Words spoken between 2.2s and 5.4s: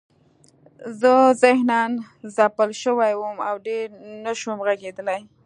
ځپل شوی وم او ډېر نشوم غږېدلی